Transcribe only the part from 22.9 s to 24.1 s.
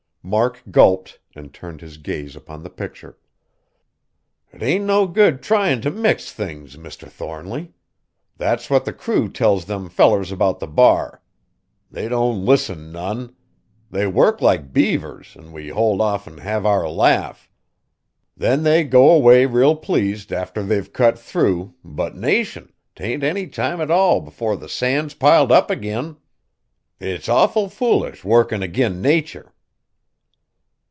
't ain't any time 't